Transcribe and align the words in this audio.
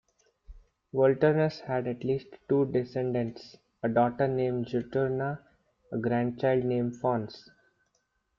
Volturnus 0.95 1.59
had 1.59 1.85
at 1.85 2.03
least 2.03 2.25
two 2.49 2.65
descendants, 2.71 3.57
a 3.83 3.87
daughter 3.89 4.27
named 4.27 4.65
Juturna, 4.65 5.37
a 5.91 5.99
grandchild 5.99 6.63
named 6.63 6.95
Fons. 6.97 7.51